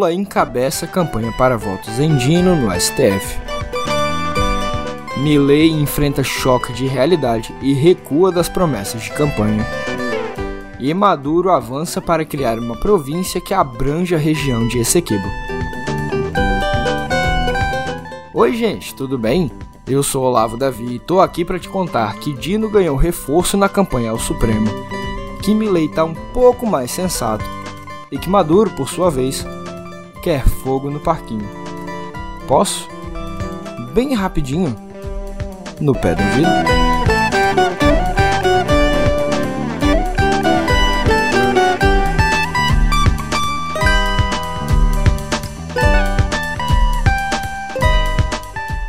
Lula 0.00 0.14
encabeça 0.14 0.86
campanha 0.86 1.30
para 1.30 1.58
votos 1.58 2.00
em 2.00 2.16
Dino 2.16 2.56
no 2.56 2.72
STF. 2.72 3.38
Milley 5.18 5.68
enfrenta 5.68 6.24
choque 6.24 6.72
de 6.72 6.86
realidade 6.86 7.54
e 7.60 7.74
recua 7.74 8.32
das 8.32 8.48
promessas 8.48 9.02
de 9.02 9.10
campanha. 9.12 9.62
E 10.78 10.94
Maduro 10.94 11.50
avança 11.50 12.00
para 12.00 12.24
criar 12.24 12.58
uma 12.58 12.80
província 12.80 13.42
que 13.42 13.52
abrange 13.52 14.14
a 14.14 14.18
região 14.18 14.66
de 14.68 14.78
Essequibo. 14.78 15.28
Oi, 18.32 18.56
gente, 18.56 18.94
tudo 18.94 19.18
bem? 19.18 19.52
Eu 19.86 20.02
sou 20.02 20.24
Olavo 20.24 20.56
Davi 20.56 20.94
e 20.94 20.98
tô 20.98 21.20
aqui 21.20 21.44
para 21.44 21.58
te 21.58 21.68
contar 21.68 22.14
que 22.20 22.32
Dino 22.32 22.70
ganhou 22.70 22.96
reforço 22.96 23.54
na 23.54 23.68
campanha 23.68 24.12
ao 24.12 24.18
Supremo, 24.18 24.70
que 25.42 25.54
Milley 25.54 25.88
tá 25.88 26.04
um 26.04 26.14
pouco 26.32 26.66
mais 26.66 26.90
sensato 26.90 27.44
e 28.10 28.16
que 28.16 28.30
Maduro, 28.30 28.70
por 28.70 28.88
sua 28.88 29.10
vez, 29.10 29.44
quer 30.22 30.46
fogo 30.46 30.90
no 30.90 31.00
parquinho. 31.00 31.48
Posso? 32.46 32.88
Bem 33.92 34.14
rapidinho, 34.14 34.76
no 35.80 35.92
pé 35.92 36.14
do 36.14 36.22
ouvido. 36.22 36.90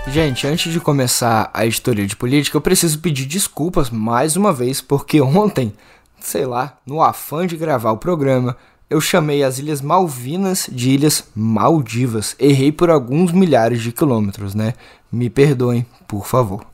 Gente, 0.07 0.45
antes 0.45 0.73
de 0.73 0.79
começar 0.81 1.49
a 1.53 1.65
história 1.65 2.05
de 2.05 2.17
política, 2.17 2.57
eu 2.57 2.61
preciso 2.61 2.99
pedir 2.99 3.25
desculpas 3.25 3.89
mais 3.89 4.35
uma 4.35 4.51
vez, 4.51 4.81
porque 4.81 5.21
ontem, 5.21 5.73
sei 6.19 6.45
lá, 6.45 6.77
no 6.85 7.01
afã 7.01 7.47
de 7.47 7.55
gravar 7.55 7.91
o 7.91 7.97
programa, 7.97 8.57
eu 8.91 8.99
chamei 8.99 9.41
as 9.41 9.57
Ilhas 9.57 9.81
Malvinas 9.81 10.67
de 10.69 10.89
Ilhas 10.89 11.23
Maldivas. 11.33 12.35
Errei 12.37 12.73
por 12.73 12.89
alguns 12.89 13.31
milhares 13.31 13.81
de 13.81 13.89
quilômetros, 13.89 14.53
né? 14.53 14.73
Me 15.09 15.29
perdoem, 15.29 15.85
por 16.05 16.27
favor. 16.27 16.65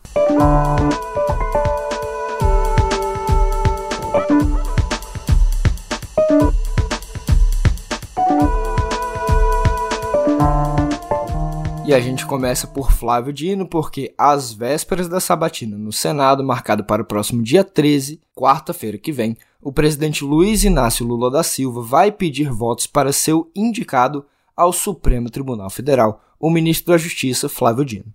E 11.88 11.94
a 11.94 12.02
gente 12.02 12.26
começa 12.26 12.68
por 12.68 12.92
Flávio 12.92 13.32
Dino, 13.32 13.66
porque 13.66 14.14
às 14.18 14.52
vésperas 14.52 15.08
da 15.08 15.22
sabatina 15.22 15.78
no 15.78 15.94
Senado, 15.94 16.44
marcado 16.44 16.84
para 16.84 17.02
o 17.02 17.06
próximo 17.06 17.42
dia 17.42 17.64
13, 17.64 18.20
quarta-feira 18.36 18.98
que 18.98 19.10
vem, 19.10 19.38
o 19.62 19.72
presidente 19.72 20.22
Luiz 20.22 20.66
Inácio 20.66 21.06
Lula 21.08 21.32
da 21.32 21.44
Silva 21.44 21.82
vai 21.82 22.12
pedir 22.12 22.52
votos 22.52 22.88
para 22.88 23.14
seu 23.14 23.50
indicado 23.56 24.26
ao 24.54 24.74
Supremo 24.74 25.30
Tribunal 25.30 25.70
Federal, 25.70 26.22
o 26.38 26.50
ministro 26.50 26.92
da 26.92 26.98
Justiça, 26.98 27.48
Flávio 27.48 27.86
Dino. 27.86 28.14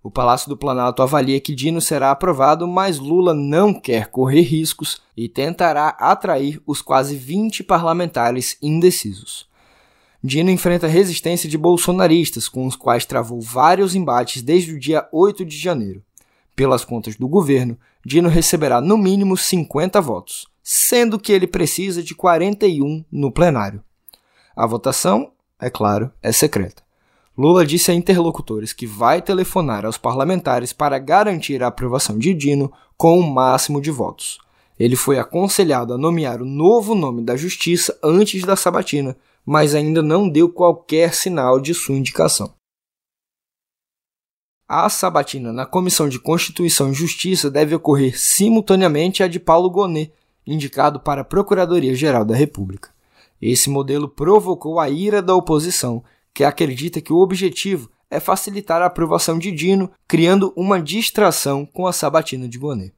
O 0.00 0.08
Palácio 0.08 0.48
do 0.48 0.56
Planalto 0.56 1.02
avalia 1.02 1.40
que 1.40 1.52
Dino 1.52 1.80
será 1.80 2.12
aprovado, 2.12 2.68
mas 2.68 3.00
Lula 3.00 3.34
não 3.34 3.74
quer 3.74 4.06
correr 4.06 4.42
riscos 4.42 5.02
e 5.16 5.28
tentará 5.28 5.88
atrair 5.98 6.62
os 6.64 6.80
quase 6.80 7.16
20 7.16 7.64
parlamentares 7.64 8.56
indecisos. 8.62 9.52
Dino 10.26 10.50
enfrenta 10.50 10.86
resistência 10.86 11.46
de 11.46 11.58
bolsonaristas, 11.58 12.48
com 12.48 12.66
os 12.66 12.74
quais 12.74 13.04
travou 13.04 13.42
vários 13.42 13.94
embates 13.94 14.40
desde 14.40 14.72
o 14.72 14.80
dia 14.80 15.06
8 15.12 15.44
de 15.44 15.54
janeiro. 15.54 16.02
Pelas 16.56 16.82
contas 16.82 17.14
do 17.14 17.28
governo, 17.28 17.76
Dino 18.02 18.30
receberá 18.30 18.80
no 18.80 18.96
mínimo 18.96 19.36
50 19.36 20.00
votos, 20.00 20.48
sendo 20.62 21.18
que 21.18 21.30
ele 21.30 21.46
precisa 21.46 22.02
de 22.02 22.14
41 22.14 23.04
no 23.12 23.30
plenário. 23.30 23.84
A 24.56 24.66
votação, 24.66 25.30
é 25.60 25.68
claro, 25.68 26.10
é 26.22 26.32
secreta. 26.32 26.82
Lula 27.36 27.66
disse 27.66 27.90
a 27.90 27.94
interlocutores 27.94 28.72
que 28.72 28.86
vai 28.86 29.20
telefonar 29.20 29.84
aos 29.84 29.98
parlamentares 29.98 30.72
para 30.72 30.98
garantir 30.98 31.62
a 31.62 31.66
aprovação 31.66 32.16
de 32.18 32.32
Dino 32.32 32.72
com 32.96 33.18
o 33.18 33.22
um 33.22 33.30
máximo 33.30 33.78
de 33.78 33.90
votos. 33.90 34.38
Ele 34.78 34.96
foi 34.96 35.18
aconselhado 35.18 35.92
a 35.92 35.98
nomear 35.98 36.40
o 36.40 36.46
novo 36.46 36.94
nome 36.94 37.22
da 37.22 37.36
justiça 37.36 37.98
antes 38.02 38.42
da 38.42 38.56
sabatina, 38.56 39.14
mas 39.44 39.74
ainda 39.74 40.02
não 40.02 40.28
deu 40.28 40.48
qualquer 40.48 41.14
sinal 41.14 41.60
de 41.60 41.74
sua 41.74 41.94
indicação. 41.94 42.54
A 44.66 44.88
sabatina 44.88 45.52
na 45.52 45.66
Comissão 45.66 46.08
de 46.08 46.18
Constituição 46.18 46.90
e 46.90 46.94
Justiça 46.94 47.50
deve 47.50 47.74
ocorrer 47.74 48.18
simultaneamente 48.18 49.22
à 49.22 49.28
de 49.28 49.38
Paulo 49.38 49.68
Gonet, 49.68 50.10
indicado 50.46 50.98
para 50.98 51.20
a 51.20 51.24
Procuradoria-Geral 51.24 52.24
da 52.24 52.34
República. 52.34 52.90
Esse 53.40 53.68
modelo 53.68 54.08
provocou 54.08 54.80
a 54.80 54.88
ira 54.88 55.20
da 55.20 55.34
oposição, 55.34 56.02
que 56.32 56.42
acredita 56.42 57.00
que 57.00 57.12
o 57.12 57.18
objetivo 57.18 57.90
é 58.10 58.18
facilitar 58.18 58.80
a 58.80 58.86
aprovação 58.86 59.38
de 59.38 59.52
Dino, 59.52 59.90
criando 60.08 60.52
uma 60.56 60.80
distração 60.80 61.66
com 61.66 61.86
a 61.86 61.92
sabatina 61.92 62.48
de 62.48 62.58
Gonet. 62.58 62.94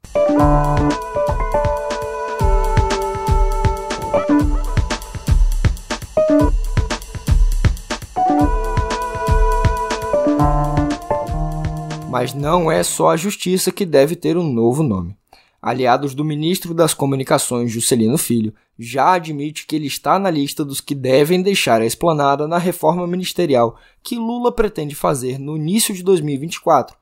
Mas 12.19 12.33
não 12.33 12.73
é 12.73 12.83
só 12.83 13.11
a 13.11 13.17
justiça 13.19 13.71
que 13.71 13.85
deve 13.85 14.17
ter 14.17 14.39
um 14.39 14.51
novo 14.51 14.83
nome 14.83 15.15
aliados 15.61 16.15
do 16.15 16.25
ministro 16.25 16.73
das 16.73 16.95
Comunicações 16.95 17.71
Juscelino 17.71 18.17
Filho, 18.17 18.55
já 18.79 19.13
admite 19.13 19.67
que 19.67 19.77
ele 19.77 19.87
está 19.87 20.19
na 20.19 20.31
lista 20.31 20.65
dos 20.65 20.81
que 20.81 20.95
devem 20.95 21.43
deixar 21.43 21.83
a 21.83 21.85
esplanada 21.85 22.49
na 22.49 22.57
reforma 22.57 23.07
ministerial 23.07 23.77
que 24.03 24.17
Lula 24.17 24.51
pretende 24.51 24.95
fazer 24.95 25.39
no 25.39 25.59
início 25.59 25.95
de 25.95 26.03
2024. 26.03 26.97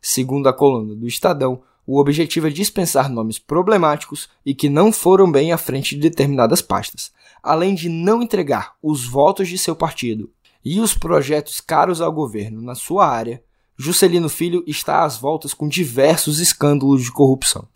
Segundo 0.00 0.48
a 0.48 0.52
coluna 0.52 0.94
do 0.94 1.08
Estadão, 1.08 1.60
o 1.84 1.98
objetivo 1.98 2.46
é 2.46 2.50
dispensar 2.50 3.10
nomes 3.10 3.40
problemáticos 3.40 4.28
e 4.44 4.54
que 4.54 4.68
não 4.68 4.92
foram 4.92 5.28
bem 5.28 5.50
à 5.50 5.58
frente 5.58 5.96
de 5.96 6.02
determinadas 6.02 6.62
pastas, 6.62 7.10
além 7.42 7.74
de 7.74 7.88
não 7.88 8.22
entregar 8.22 8.76
os 8.80 9.04
votos 9.08 9.48
de 9.48 9.58
seu 9.58 9.74
partido 9.74 10.30
e 10.64 10.78
os 10.78 10.94
projetos 10.94 11.60
caros 11.60 12.00
ao 12.00 12.12
governo 12.12 12.62
na 12.62 12.76
sua 12.76 13.08
área, 13.08 13.42
Juscelino 13.78 14.30
Filho 14.30 14.64
está 14.66 15.04
às 15.04 15.18
voltas 15.18 15.52
com 15.52 15.68
diversos 15.68 16.40
escândalos 16.40 17.02
de 17.02 17.12
corrupção. 17.12 17.68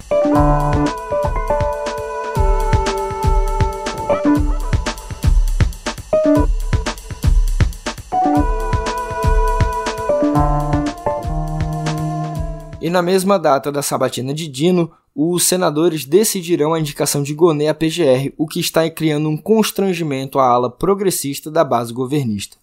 E 12.80 12.88
na 12.88 13.02
mesma 13.02 13.38
data 13.38 13.70
da 13.70 13.82
sabatina 13.82 14.32
de 14.32 14.48
Dino, 14.48 14.90
os 15.14 15.44
senadores 15.44 16.06
decidirão 16.06 16.72
a 16.72 16.80
indicação 16.80 17.22
de 17.22 17.34
Gonet 17.34 17.68
à 17.68 17.74
PGR, 17.74 18.32
o 18.38 18.46
que 18.46 18.58
está 18.58 18.88
criando 18.88 19.28
um 19.28 19.36
constrangimento 19.36 20.38
à 20.38 20.46
ala 20.46 20.70
progressista 20.70 21.50
da 21.50 21.62
base 21.62 21.92
governista. 21.92 22.56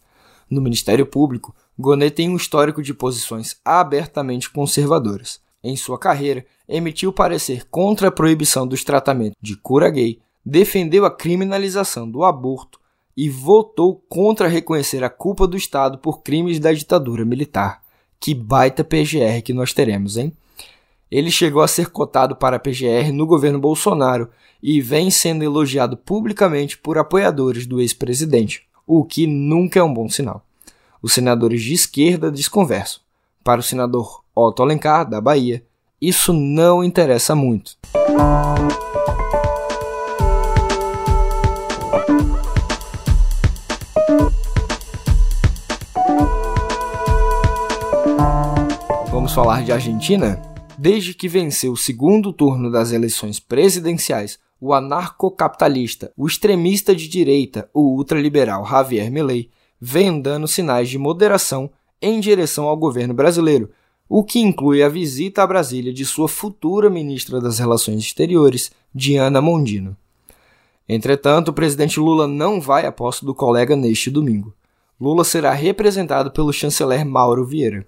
No 0.50 0.62
Ministério 0.62 1.06
Público, 1.06 1.56
Gonet 1.78 2.16
tem 2.16 2.30
um 2.30 2.36
histórico 2.36 2.82
de 2.82 2.94
posições 2.94 3.58
abertamente 3.64 4.50
conservadoras. 4.50 5.40
Em 5.64 5.76
sua 5.76 6.00
carreira, 6.00 6.46
emitiu 6.68 7.12
parecer 7.12 7.66
contra 7.70 8.08
a 8.08 8.12
proibição 8.12 8.66
dos 8.66 8.84
tratamentos 8.84 9.38
de 9.42 9.56
cura 9.56 9.90
gay, 9.90 10.20
defendeu 10.46 11.06
a 11.06 11.12
criminalização 11.12 12.10
do 12.10 12.24
aborto 12.24 12.80
e 13.16 13.30
votou 13.30 13.96
contra 14.08 14.48
reconhecer 14.48 15.04
a 15.04 15.10
culpa 15.10 15.48
do 15.48 15.58
Estado 15.58 15.98
por 15.98 16.22
crimes 16.22 16.60
da 16.60 16.72
ditadura 16.72 17.26
militar. 17.26 17.82
Que 18.20 18.34
baita 18.34 18.84
PGR 18.84 19.42
que 19.44 19.54
nós 19.54 19.74
teremos, 19.74 20.18
hein? 20.18 20.32
Ele 21.10 21.32
chegou 21.32 21.62
a 21.62 21.68
ser 21.68 21.90
cotado 21.90 22.36
para 22.36 22.58
a 22.58 22.60
PGR 22.60 23.12
no 23.14 23.26
governo 23.26 23.60
Bolsonaro 23.60 24.30
e 24.62 24.82
vem 24.82 25.10
sendo 25.10 25.44
elogiado 25.44 25.96
publicamente 25.96 26.78
por 26.78 26.98
apoiadores 26.98 27.66
do 27.66 27.80
ex-presidente, 27.80 28.67
o 28.88 29.04
que 29.04 29.28
nunca 29.28 29.80
é 29.80 29.84
um 29.84 29.94
bom 29.94 30.10
sinal 30.10 30.48
os 31.02 31.14
senadores 31.14 31.62
de 31.62 31.74
esquerda 31.74 32.32
desconversam. 32.32 33.00
Para 33.44 33.60
o 33.60 33.64
senador 33.64 34.24
Otto 34.36 34.62
Alencar, 34.62 35.10
da 35.10 35.22
Bahia, 35.22 35.64
isso 36.02 36.34
não 36.34 36.84
interessa 36.84 37.36
muito. 37.36 37.78
Vamos 49.10 49.34
falar 49.34 49.64
de 49.64 49.72
Argentina? 49.72 50.42
Desde 50.78 51.14
que 51.14 51.28
venceu 51.28 51.72
o 51.72 51.78
segundo 51.78 52.32
turno 52.32 52.70
das 52.70 52.92
eleições 52.92 53.40
presidenciais, 53.40 54.38
o 54.60 54.74
anarcocapitalista, 54.74 56.12
o 56.18 56.28
extremista 56.28 56.96
de 56.96 57.08
direita, 57.08 57.70
o 57.74 57.96
ultraliberal 57.96 58.66
Javier 58.66 59.12
Milei, 59.12 59.50
vem 59.80 60.20
dando 60.20 60.48
sinais 60.48 60.90
de 60.90 60.98
moderação 60.98 61.70
em 62.02 62.20
direção 62.20 62.66
ao 62.66 62.78
governo 62.78 63.14
brasileiro, 63.14 63.70
o 64.10 64.24
que 64.24 64.40
inclui 64.40 64.82
a 64.82 64.90
visita 64.90 65.44
a 65.44 65.48
Brasília 65.48 65.94
de 65.94 66.06
sua 66.06 66.28
futura 66.28 66.90
ministra 66.90 67.42
das 67.42 67.60
Relações 67.60 68.00
Exteriores, 68.00 68.72
Diana 68.94 69.42
Mondino. 69.42 69.96
Entretanto, 70.88 71.50
o 71.50 71.54
presidente 71.54 72.00
Lula 72.00 72.28
não 72.28 72.62
vai 72.62 72.86
à 72.86 72.92
posse 72.92 73.26
do 73.26 73.36
colega 73.36 73.76
neste 73.76 74.10
domingo. 74.10 74.54
Lula 75.00 75.24
será 75.24 75.52
representado 75.52 76.32
pelo 76.32 76.54
chanceler 76.54 77.06
Mauro 77.06 77.46
Vieira. 77.46 77.86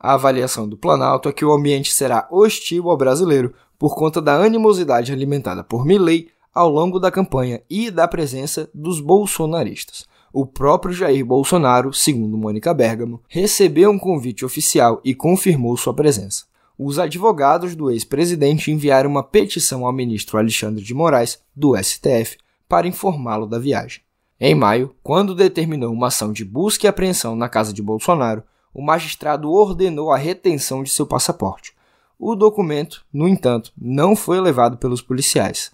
A 0.00 0.14
avaliação 0.14 0.68
do 0.68 0.76
Planalto 0.76 1.28
é 1.28 1.32
que 1.32 1.44
o 1.44 1.52
ambiente 1.52 1.92
será 1.92 2.26
hostil 2.30 2.90
ao 2.90 2.96
brasileiro 2.96 3.54
por 3.78 3.94
conta 3.94 4.20
da 4.20 4.36
animosidade 4.36 5.12
alimentada 5.12 5.64
por 5.64 5.84
Milley 5.84 6.28
ao 6.54 6.68
longo 6.68 6.98
da 6.98 7.10
campanha 7.10 7.62
e 7.68 7.90
da 7.90 8.06
presença 8.06 8.70
dos 8.72 9.00
bolsonaristas. 9.00 10.06
O 10.32 10.46
próprio 10.46 10.94
Jair 10.94 11.24
Bolsonaro, 11.24 11.92
segundo 11.92 12.36
Mônica 12.36 12.72
Bergamo, 12.74 13.20
recebeu 13.28 13.90
um 13.90 13.98
convite 13.98 14.44
oficial 14.44 15.00
e 15.04 15.14
confirmou 15.14 15.76
sua 15.76 15.94
presença 15.94 16.44
os 16.78 16.98
advogados 16.98 17.76
do 17.76 17.90
ex-presidente 17.90 18.70
enviaram 18.70 19.08
uma 19.08 19.22
petição 19.22 19.86
ao 19.86 19.92
ministro 19.92 20.38
Alexandre 20.38 20.82
de 20.82 20.92
Moraes, 20.92 21.38
do 21.54 21.76
STF, 21.76 22.36
para 22.68 22.88
informá-lo 22.88 23.46
da 23.46 23.58
viagem. 23.58 24.00
Em 24.40 24.54
maio, 24.54 24.94
quando 25.02 25.34
determinou 25.34 25.92
uma 25.92 26.08
ação 26.08 26.32
de 26.32 26.44
busca 26.44 26.86
e 26.86 26.88
apreensão 26.88 27.36
na 27.36 27.48
casa 27.48 27.72
de 27.72 27.80
Bolsonaro, 27.80 28.42
o 28.72 28.82
magistrado 28.82 29.52
ordenou 29.52 30.10
a 30.10 30.16
retenção 30.16 30.82
de 30.82 30.90
seu 30.90 31.06
passaporte. 31.06 31.72
O 32.18 32.36
documento, 32.36 33.04
no 33.12 33.26
entanto, 33.26 33.72
não 33.76 34.14
foi 34.14 34.40
levado 34.40 34.76
pelos 34.76 35.02
policiais. 35.02 35.72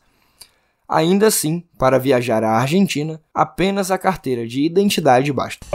Ainda 0.89 1.27
assim, 1.27 1.63
para 1.79 1.99
viajar 1.99 2.43
à 2.43 2.53
Argentina, 2.53 3.21
apenas 3.35 3.91
a 3.91 3.99
carteira 3.99 4.47
de 4.47 4.63
identidade 4.63 5.31
basta. 5.33 5.67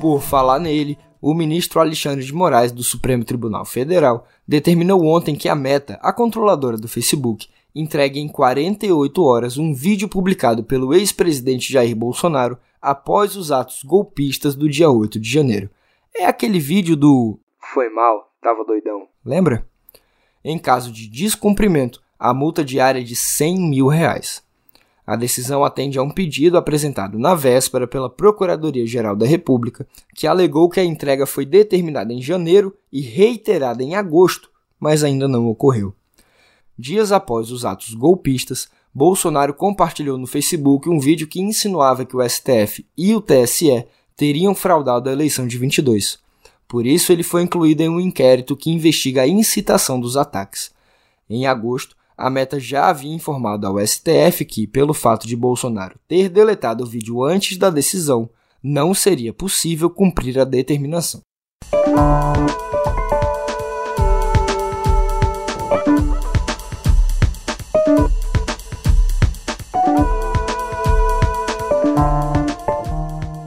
Por 0.00 0.22
falar 0.22 0.60
nele, 0.60 0.96
o 1.20 1.34
ministro 1.34 1.80
Alexandre 1.80 2.24
de 2.24 2.32
Moraes 2.32 2.70
do 2.70 2.84
Supremo 2.84 3.24
Tribunal 3.24 3.64
Federal 3.64 4.26
determinou 4.46 5.04
ontem 5.04 5.34
que 5.34 5.48
a 5.48 5.54
Meta, 5.56 5.98
a 6.00 6.12
controladora 6.12 6.78
do 6.78 6.88
Facebook, 6.88 7.48
entregue 7.74 8.20
em 8.20 8.28
48 8.28 9.22
horas 9.22 9.58
um 9.58 9.72
vídeo 9.72 10.08
publicado 10.08 10.64
pelo 10.64 10.94
ex-presidente 10.94 11.72
Jair 11.72 11.94
Bolsonaro 11.94 12.58
após 12.80 13.36
os 13.36 13.52
atos 13.52 13.82
golpistas 13.82 14.54
do 14.54 14.68
dia 14.68 14.90
8 14.90 15.18
de 15.18 15.30
janeiro. 15.30 15.70
É 16.14 16.26
aquele 16.26 16.58
vídeo 16.58 16.96
do 16.96 17.38
Foi 17.72 17.88
mal, 17.88 18.32
tava 18.42 18.64
doidão. 18.64 19.06
Lembra? 19.24 19.66
Em 20.44 20.58
caso 20.58 20.90
de 20.90 21.08
descumprimento, 21.08 22.00
a 22.18 22.32
multa 22.32 22.64
diária 22.64 23.00
é 23.00 23.04
de 23.04 23.14
100 23.14 23.58
mil 23.58 23.86
reais. 23.86 24.42
A 25.06 25.16
decisão 25.16 25.64
atende 25.64 25.98
a 25.98 26.02
um 26.02 26.10
pedido 26.10 26.56
apresentado 26.56 27.18
na 27.18 27.34
véspera 27.34 27.86
pela 27.86 28.08
Procuradoria-Geral 28.08 29.16
da 29.16 29.26
República, 29.26 29.86
que 30.14 30.26
alegou 30.26 30.68
que 30.70 30.78
a 30.78 30.84
entrega 30.84 31.26
foi 31.26 31.44
determinada 31.44 32.12
em 32.12 32.22
janeiro 32.22 32.76
e 32.92 33.00
reiterada 33.00 33.82
em 33.82 33.96
agosto, 33.96 34.50
mas 34.78 35.02
ainda 35.02 35.26
não 35.26 35.46
ocorreu. 35.46 35.94
Dias 36.80 37.12
após 37.12 37.50
os 37.50 37.66
atos 37.66 37.92
golpistas, 37.92 38.66
Bolsonaro 38.92 39.52
compartilhou 39.52 40.16
no 40.16 40.26
Facebook 40.26 40.88
um 40.88 40.98
vídeo 40.98 41.28
que 41.28 41.38
insinuava 41.38 42.06
que 42.06 42.16
o 42.16 42.26
STF 42.26 42.86
e 42.96 43.14
o 43.14 43.20
TSE 43.20 43.84
teriam 44.16 44.54
fraudado 44.54 45.10
a 45.10 45.12
eleição 45.12 45.46
de 45.46 45.58
22. 45.58 46.18
Por 46.66 46.86
isso, 46.86 47.12
ele 47.12 47.22
foi 47.22 47.42
incluído 47.42 47.82
em 47.82 47.90
um 47.90 48.00
inquérito 48.00 48.56
que 48.56 48.70
investiga 48.70 49.20
a 49.20 49.28
incitação 49.28 50.00
dos 50.00 50.16
ataques. 50.16 50.70
Em 51.28 51.46
agosto, 51.46 51.94
a 52.16 52.30
Meta 52.30 52.58
já 52.58 52.88
havia 52.88 53.12
informado 53.12 53.66
ao 53.66 53.78
STF 53.78 54.46
que, 54.46 54.66
pelo 54.66 54.94
fato 54.94 55.26
de 55.26 55.36
Bolsonaro 55.36 55.98
ter 56.08 56.30
deletado 56.30 56.82
o 56.82 56.86
vídeo 56.86 57.22
antes 57.22 57.58
da 57.58 57.68
decisão, 57.68 58.30
não 58.62 58.94
seria 58.94 59.34
possível 59.34 59.90
cumprir 59.90 60.38
a 60.38 60.44
determinação. 60.44 61.20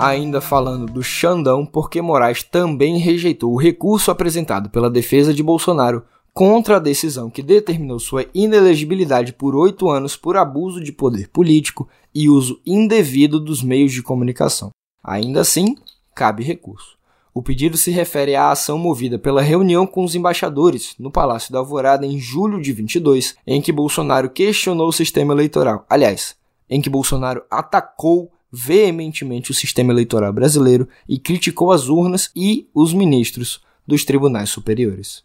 Ainda 0.03 0.41
falando 0.41 0.91
do 0.91 1.01
Xandão, 1.01 1.65
porque 1.65 2.01
Moraes 2.01 2.43
também 2.43 2.97
rejeitou 2.97 3.53
o 3.53 3.57
recurso 3.57 4.11
apresentado 4.11 4.69
pela 4.69 4.89
defesa 4.89 5.33
de 5.33 5.41
Bolsonaro 5.41 6.03
contra 6.33 6.75
a 6.75 6.79
decisão 6.79 7.29
que 7.29 7.41
determinou 7.41 7.97
sua 7.99 8.25
inelegibilidade 8.33 9.31
por 9.31 9.55
oito 9.55 9.89
anos 9.89 10.17
por 10.17 10.35
abuso 10.35 10.83
de 10.83 10.91
poder 10.91 11.29
político 11.29 11.87
e 12.13 12.27
uso 12.27 12.59
indevido 12.65 13.39
dos 13.39 13.63
meios 13.63 13.93
de 13.93 14.03
comunicação. 14.03 14.71
Ainda 15.01 15.39
assim, 15.39 15.77
cabe 16.13 16.43
recurso. 16.43 16.97
O 17.33 17.41
pedido 17.41 17.77
se 17.77 17.89
refere 17.89 18.35
à 18.35 18.51
ação 18.51 18.77
movida 18.77 19.17
pela 19.17 19.41
reunião 19.41 19.87
com 19.87 20.03
os 20.03 20.15
embaixadores 20.15 20.95
no 20.99 21.09
Palácio 21.09 21.53
da 21.53 21.59
Alvorada 21.59 22.05
em 22.05 22.19
julho 22.19 22.61
de 22.61 22.73
22, 22.73 23.37
em 23.47 23.61
que 23.61 23.71
Bolsonaro 23.71 24.29
questionou 24.29 24.89
o 24.89 24.93
sistema 24.93 25.33
eleitoral. 25.33 25.85
Aliás, 25.89 26.35
em 26.69 26.81
que 26.81 26.89
Bolsonaro 26.89 27.43
atacou 27.49 28.32
veementemente 28.55 29.49
o 29.49 29.53
sistema 29.53 29.91
eleitoral 29.91 30.31
brasileiro 30.31 30.87
e 31.09 31.17
criticou 31.17 31.71
as 31.71 31.89
urnas 31.89 32.29
e 32.35 32.67
os 32.71 32.93
ministros 32.93 33.59
dos 33.87 34.05
tribunais 34.05 34.51
superiores. 34.51 35.23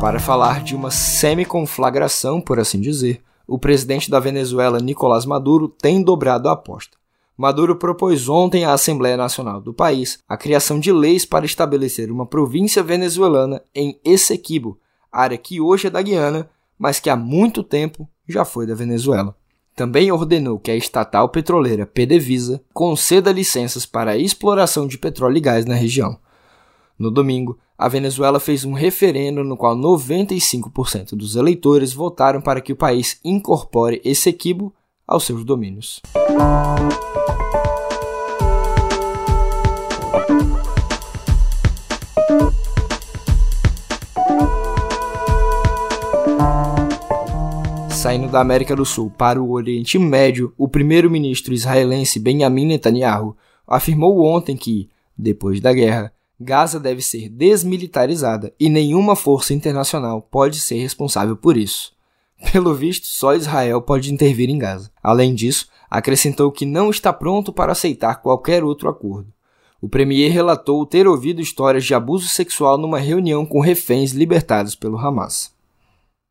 Para 0.00 0.18
falar 0.18 0.64
de 0.64 0.74
uma 0.74 0.90
semi-conflagração, 0.90 2.40
por 2.40 2.58
assim 2.58 2.80
dizer, 2.80 3.22
o 3.46 3.58
presidente 3.58 4.10
da 4.10 4.18
Venezuela, 4.18 4.80
Nicolás 4.80 5.24
Maduro, 5.24 5.68
tem 5.68 6.02
dobrado 6.02 6.48
a 6.48 6.52
aposta. 6.52 6.97
Maduro 7.38 7.76
propôs 7.76 8.28
ontem 8.28 8.64
à 8.64 8.72
Assembleia 8.72 9.16
Nacional 9.16 9.60
do 9.60 9.72
país 9.72 10.18
a 10.28 10.36
criação 10.36 10.80
de 10.80 10.90
leis 10.90 11.24
para 11.24 11.46
estabelecer 11.46 12.10
uma 12.10 12.26
província 12.26 12.82
venezuelana 12.82 13.62
em 13.72 13.96
Essequibo, 14.04 14.76
área 15.12 15.38
que 15.38 15.60
hoje 15.60 15.86
é 15.86 15.90
da 15.90 16.02
Guiana, 16.02 16.50
mas 16.76 16.98
que 16.98 17.08
há 17.08 17.14
muito 17.14 17.62
tempo 17.62 18.08
já 18.28 18.44
foi 18.44 18.66
da 18.66 18.74
Venezuela. 18.74 19.36
Também 19.76 20.10
ordenou 20.10 20.58
que 20.58 20.72
a 20.72 20.76
estatal 20.76 21.28
petroleira 21.28 21.86
PDVSA 21.86 22.60
conceda 22.74 23.30
licenças 23.30 23.86
para 23.86 24.10
a 24.10 24.18
exploração 24.18 24.88
de 24.88 24.98
petróleo 24.98 25.36
e 25.36 25.40
gás 25.40 25.64
na 25.64 25.76
região. 25.76 26.18
No 26.98 27.08
domingo, 27.08 27.56
a 27.78 27.86
Venezuela 27.86 28.40
fez 28.40 28.64
um 28.64 28.72
referendo 28.72 29.44
no 29.44 29.56
qual 29.56 29.76
95% 29.76 31.10
dos 31.14 31.36
eleitores 31.36 31.92
votaram 31.92 32.40
para 32.40 32.60
que 32.60 32.72
o 32.72 32.76
país 32.76 33.20
incorpore 33.24 34.00
esse 34.04 34.28
equibo 34.28 34.74
aos 35.08 35.24
seus 35.24 35.44
domínios. 35.44 36.00
saindo 48.08 48.28
da 48.28 48.40
América 48.40 48.76
do 48.76 48.86
Sul 48.86 49.10
para 49.10 49.42
o 49.42 49.50
Oriente 49.50 49.98
Médio, 49.98 50.54
o 50.56 50.68
primeiro-ministro 50.68 51.52
israelense 51.52 52.20
Benjamin 52.20 52.64
Netanyahu 52.64 53.36
afirmou 53.66 54.24
ontem 54.24 54.56
que, 54.56 54.88
depois 55.16 55.60
da 55.60 55.72
guerra, 55.74 56.10
Gaza 56.40 56.78
deve 56.78 57.02
ser 57.02 57.28
desmilitarizada 57.28 58.54
e 58.58 58.70
nenhuma 58.70 59.16
força 59.16 59.52
internacional 59.52 60.22
pode 60.22 60.60
ser 60.60 60.76
responsável 60.76 61.36
por 61.36 61.56
isso. 61.56 61.97
Pelo 62.52 62.74
visto, 62.74 63.06
só 63.06 63.34
Israel 63.34 63.82
pode 63.82 64.12
intervir 64.12 64.48
em 64.48 64.58
Gaza. 64.58 64.90
Além 65.02 65.34
disso, 65.34 65.68
acrescentou 65.90 66.52
que 66.52 66.64
não 66.64 66.90
está 66.90 67.12
pronto 67.12 67.52
para 67.52 67.72
aceitar 67.72 68.22
qualquer 68.22 68.62
outro 68.62 68.88
acordo. 68.88 69.32
O 69.80 69.88
premier 69.88 70.32
relatou 70.32 70.84
ter 70.86 71.06
ouvido 71.06 71.40
histórias 71.40 71.84
de 71.84 71.94
abuso 71.94 72.28
sexual 72.28 72.78
numa 72.78 72.98
reunião 72.98 73.46
com 73.46 73.60
reféns 73.60 74.12
libertados 74.12 74.74
pelo 74.74 74.98
Hamas 74.98 75.56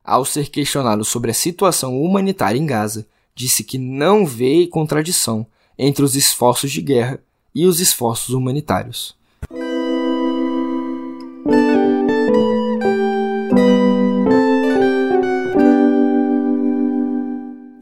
ao 0.07 0.23
ser 0.23 0.49
questionado 0.49 1.03
sobre 1.03 1.31
a 1.31 1.33
situação 1.33 2.01
humanitária 2.01 2.57
em 2.57 2.65
Gaza, 2.65 3.05
disse 3.35 3.61
que 3.61 3.77
não 3.77 4.25
vê 4.25 4.65
contradição 4.65 5.45
entre 5.77 6.01
os 6.01 6.15
esforços 6.15 6.71
de 6.71 6.81
guerra 6.81 7.19
e 7.53 7.65
os 7.65 7.81
esforços 7.81 8.33
humanitários. 8.33 9.16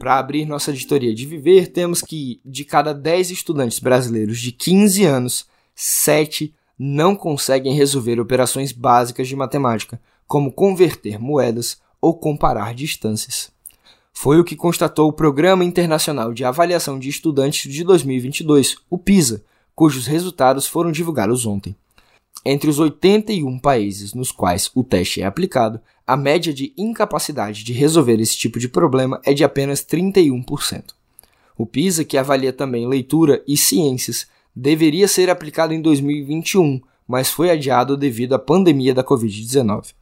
Para 0.06 0.20
abrir 0.20 0.46
nossa 0.46 0.70
editoria 0.70 1.12
de 1.12 1.26
viver, 1.26 1.66
temos 1.72 2.00
que, 2.00 2.40
de 2.44 2.64
cada 2.64 2.94
10 2.94 3.32
estudantes 3.32 3.80
brasileiros 3.80 4.38
de 4.38 4.52
15 4.52 5.04
anos, 5.04 5.48
7 5.74 6.54
não 6.78 7.16
conseguem 7.16 7.74
resolver 7.74 8.20
operações 8.20 8.70
básicas 8.70 9.26
de 9.26 9.34
matemática, 9.34 10.00
como 10.24 10.52
converter 10.52 11.18
moedas 11.18 11.80
ou 12.00 12.16
comparar 12.16 12.72
distâncias. 12.72 13.50
Foi 14.12 14.38
o 14.38 14.44
que 14.44 14.54
constatou 14.54 15.08
o 15.08 15.12
Programa 15.12 15.64
Internacional 15.64 16.32
de 16.32 16.44
Avaliação 16.44 17.00
de 17.00 17.08
Estudantes 17.08 17.68
de 17.68 17.82
2022, 17.82 18.76
o 18.88 18.96
PISA, 18.96 19.42
cujos 19.74 20.06
resultados 20.06 20.68
foram 20.68 20.92
divulgados 20.92 21.44
ontem. 21.44 21.74
Entre 22.44 22.70
os 22.70 22.78
81 22.78 23.58
países 23.58 24.14
nos 24.14 24.30
quais 24.30 24.70
o 24.74 24.84
teste 24.84 25.20
é 25.20 25.24
aplicado, 25.24 25.80
a 26.06 26.16
média 26.16 26.54
de 26.54 26.72
incapacidade 26.76 27.64
de 27.64 27.72
resolver 27.72 28.20
esse 28.20 28.36
tipo 28.36 28.58
de 28.58 28.68
problema 28.68 29.20
é 29.24 29.34
de 29.34 29.42
apenas 29.42 29.80
31%. 29.84 30.94
O 31.58 31.66
PISA, 31.66 32.04
que 32.04 32.16
avalia 32.16 32.52
também 32.52 32.86
leitura 32.86 33.42
e 33.48 33.56
ciências, 33.56 34.28
deveria 34.54 35.08
ser 35.08 35.28
aplicado 35.28 35.74
em 35.74 35.80
2021, 35.80 36.80
mas 37.08 37.30
foi 37.30 37.50
adiado 37.50 37.96
devido 37.96 38.34
à 38.34 38.38
pandemia 38.38 38.94
da 38.94 39.02
Covid-19. 39.02 39.92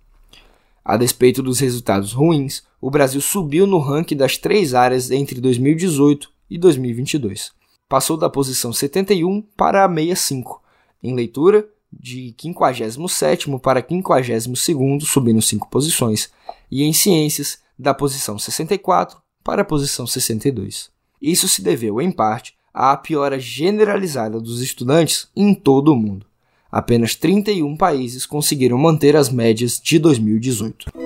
A 0.84 0.96
despeito 0.96 1.42
dos 1.42 1.60
resultados 1.60 2.12
ruins, 2.12 2.62
o 2.80 2.90
Brasil 2.90 3.20
subiu 3.20 3.66
no 3.66 3.78
ranking 3.78 4.16
das 4.16 4.36
três 4.36 4.74
áreas 4.74 5.10
entre 5.10 5.40
2018 5.40 6.30
e 6.50 6.58
2022. 6.58 7.52
Passou 7.88 8.16
da 8.16 8.28
posição 8.28 8.72
71 8.72 9.40
para 9.56 9.84
a 9.84 9.88
65. 9.88 10.62
Em 11.02 11.14
leitura, 11.14 11.66
de 11.98 12.34
57 12.40 13.58
para 13.58 13.84
52, 13.86 14.58
subindo 15.04 15.42
5 15.42 15.68
posições, 15.68 16.30
e 16.70 16.82
em 16.82 16.92
ciências, 16.92 17.58
da 17.78 17.92
posição 17.92 18.38
64 18.38 19.18
para 19.42 19.62
a 19.62 19.64
posição 19.64 20.06
62. 20.06 20.90
Isso 21.20 21.48
se 21.48 21.62
deveu, 21.62 22.00
em 22.00 22.10
parte, 22.10 22.54
à 22.72 22.96
piora 22.96 23.38
generalizada 23.38 24.40
dos 24.40 24.60
estudantes 24.60 25.28
em 25.34 25.54
todo 25.54 25.92
o 25.92 25.96
mundo. 25.96 26.26
Apenas 26.70 27.14
31 27.14 27.76
países 27.76 28.26
conseguiram 28.26 28.76
manter 28.76 29.16
as 29.16 29.28
médias 29.28 29.80
de 29.82 29.98
2018. 29.98 31.03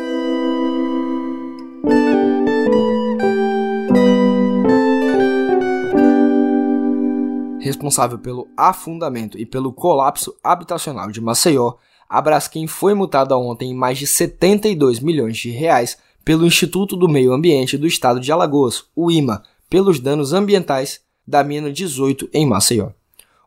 Responsável 7.68 8.18
pelo 8.18 8.48
afundamento 8.56 9.38
e 9.38 9.46
pelo 9.46 9.72
colapso 9.72 10.34
habitacional 10.42 11.10
de 11.10 11.20
Maceió, 11.20 11.75
a 12.08 12.20
Braskem 12.20 12.66
foi 12.66 12.94
multada 12.94 13.37
ontem 13.37 13.70
em 13.70 13.75
mais 13.75 13.98
de 13.98 14.06
72 14.06 14.98
milhões 14.98 15.37
de 15.37 15.50
reais 15.50 15.96
pelo 16.25 16.46
Instituto 16.46 16.96
do 16.96 17.08
Meio 17.08 17.32
Ambiente 17.32 17.78
do 17.78 17.87
Estado 17.87 18.18
de 18.18 18.32
Alagoas, 18.32 18.84
o 18.96 19.10
IMA, 19.10 19.42
pelos 19.70 20.00
danos 20.00 20.32
ambientais 20.32 21.00
da 21.26 21.44
mina 21.44 21.70
18 21.70 22.28
em 22.32 22.46
Maceió. 22.46 22.90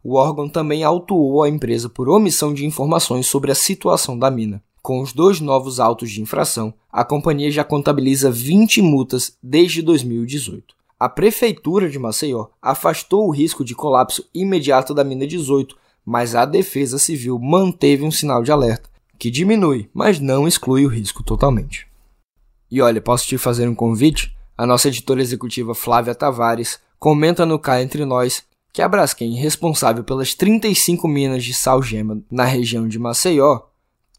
O 0.03 0.15
órgão 0.15 0.47
também 0.47 0.83
autuou 0.83 1.43
a 1.43 1.49
empresa 1.49 1.89
por 1.89 2.07
omissão 2.07 2.53
de 2.53 2.65
informações 2.65 3.27
sobre 3.27 3.51
a 3.51 3.55
situação 3.55 4.17
da 4.17 4.31
mina. 4.31 4.63
Com 4.81 5.01
os 5.01 5.13
dois 5.13 5.39
novos 5.39 5.79
autos 5.79 6.09
de 6.09 6.21
infração, 6.21 6.73
a 6.91 7.03
companhia 7.03 7.51
já 7.51 7.63
contabiliza 7.63 8.31
20 8.31 8.81
multas 8.81 9.37
desde 9.43 9.81
2018 9.81 10.80
a 11.01 11.09
prefeitura 11.09 11.89
de 11.89 11.97
Maceió 11.97 12.49
afastou 12.61 13.27
o 13.27 13.31
risco 13.31 13.65
de 13.65 13.73
colapso 13.73 14.23
imediato 14.35 14.93
da 14.93 15.03
mina 15.03 15.25
18, 15.25 15.75
mas 16.05 16.35
a 16.35 16.45
Defesa 16.45 16.99
Civil 16.99 17.39
manteve 17.39 18.03
um 18.03 18.11
sinal 18.11 18.43
de 18.43 18.51
alerta, 18.51 18.87
que 19.17 19.31
diminui, 19.31 19.89
mas 19.95 20.19
não 20.19 20.47
exclui 20.47 20.85
o 20.85 20.89
risco 20.89 21.23
totalmente. 21.23 21.87
E 22.69 22.79
olha, 22.83 23.01
posso 23.01 23.25
te 23.25 23.35
fazer 23.39 23.67
um 23.67 23.73
convite? 23.73 24.37
A 24.55 24.67
nossa 24.67 24.89
editora 24.89 25.23
executiva 25.23 25.73
Flávia 25.73 26.13
Tavares 26.13 26.79
comenta 26.99 27.47
no 27.47 27.57
Cá 27.57 27.81
Entre 27.81 28.05
Nós 28.05 28.43
que 28.71 28.83
a 28.83 28.87
Braskem, 28.87 29.33
responsável 29.33 30.03
pelas 30.03 30.35
35 30.35 31.07
minas 31.07 31.43
de 31.43 31.51
sal-gema 31.51 32.21
na 32.29 32.45
região 32.45 32.87
de 32.87 32.99
Maceió, 32.99 33.61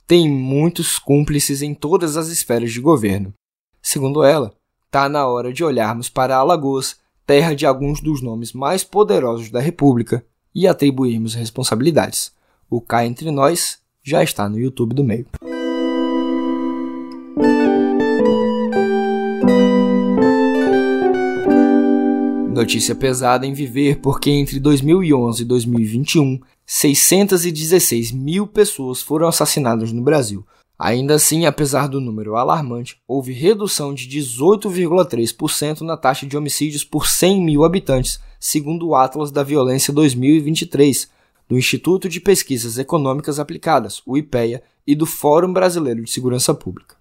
tem 0.05 0.29
muitos 0.29 0.99
cúmplices 0.99 1.63
em 1.63 1.75
todas 1.75 2.17
as 2.17 2.27
esferas 2.27 2.73
de 2.73 2.81
governo. 2.81 3.33
Segundo 3.81 4.25
ela, 4.25 4.53
está 4.93 5.09
na 5.09 5.27
hora 5.27 5.51
de 5.55 5.65
olharmos 5.65 6.11
para 6.11 6.37
Alagoas, 6.37 6.97
terra 7.27 7.55
de 7.55 7.65
alguns 7.65 7.99
dos 8.03 8.21
nomes 8.21 8.53
mais 8.53 8.85
poderosos 8.85 9.49
da 9.49 9.59
República, 9.59 10.23
e 10.55 10.69
atribuirmos 10.69 11.33
responsabilidades. 11.33 12.31
O 12.69 12.79
Cá 12.79 13.07
Entre 13.07 13.31
Nós 13.31 13.79
já 14.03 14.23
está 14.23 14.51
no 14.51 14.61
YouTube 14.61 14.95
do 14.95 15.03
meio. 15.03 15.27
Notícia 22.51 22.95
pesada 22.95 23.47
em 23.47 23.55
viver 23.55 23.99
porque 23.99 24.29
entre 24.29 24.61
2011 24.61 25.41
e 25.41 25.47
2021, 25.47 26.39
616 26.67 28.13
mil 28.13 28.47
pessoas 28.47 29.01
foram 29.01 29.27
assassinadas 29.27 29.91
no 29.91 30.03
Brasil, 30.03 30.45
Ainda 30.85 31.15
assim, 31.15 31.47
apesar 31.47 31.87
do 31.87 32.01
número 32.01 32.35
alarmante, 32.35 33.01
houve 33.07 33.33
redução 33.33 33.95
de 33.95 34.09
18,3% 34.09 35.83
na 35.83 35.97
taxa 35.97 36.27
de 36.27 36.37
homicídios 36.37 36.83
por 36.83 37.07
100 37.07 37.41
mil 37.41 37.63
habitantes, 37.63 38.19
segundo 38.41 38.89
o 38.89 38.97
Atlas 38.97 39.31
da 39.31 39.45
Violência 39.45 39.95
2023, 39.95 41.09
do 41.49 41.57
Instituto 41.57 42.09
de 42.09 42.19
Pesquisas 42.19 42.79
Econômicas 42.79 43.39
Aplicadas, 43.39 44.03
o 44.05 44.19
IPEA, 44.19 44.61
e 44.85 44.97
do 44.97 45.07
Fórum 45.07 45.53
Brasileiro 45.53 46.03
de 46.03 46.11
Segurança 46.11 46.53
Pública. 46.53 46.97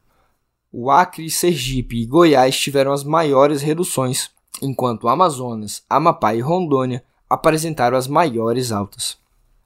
O 0.72 0.92
Acre, 0.92 1.28
Sergipe 1.32 2.04
e 2.04 2.06
Goiás 2.06 2.56
tiveram 2.60 2.92
as 2.92 3.04
maiores 3.04 3.64
reduções, 3.64 4.30
enquanto 4.62 5.08
Amazonas, 5.08 5.82
Amapá 5.90 6.36
e 6.36 6.40
Rondônia 6.40 7.04
apresentaram 7.28 7.98
as 7.98 8.08
maiores 8.08 8.72
altas. 8.72 9.18